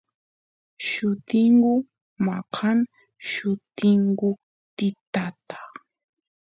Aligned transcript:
llutingu 0.87 1.75
maqan 2.25 2.77
llutingutitata 3.29 5.59